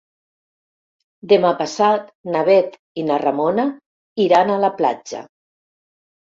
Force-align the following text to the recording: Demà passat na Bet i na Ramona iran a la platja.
Demà 1.33 1.51
passat 1.59 2.07
na 2.35 2.41
Bet 2.47 2.73
i 3.03 3.05
na 3.11 3.19
Ramona 3.25 3.67
iran 4.27 4.51
a 4.55 4.57
la 4.65 4.73
platja. 4.81 5.23